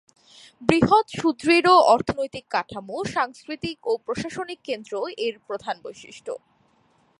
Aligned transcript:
বৃহৎ 0.61 1.05
সুদৃঢ় 1.11 1.73
অর্থনৈতিক 1.93 2.45
কাঠামো, 2.49 2.97
সাংস্কৃতিক 3.05 3.77
ও 3.83 3.93
প্রশাসনিক 4.05 4.59
কেন্দ্র 4.63 4.93
এর 5.17 5.35
প্রধান 5.47 5.75
বৈশিষ্ট্য। 5.83 6.31